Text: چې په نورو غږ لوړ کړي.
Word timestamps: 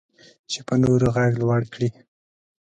چې 0.51 0.59
په 0.67 0.73
نورو 0.83 1.07
غږ 1.15 1.31
لوړ 1.41 1.61
کړي. 1.73 1.89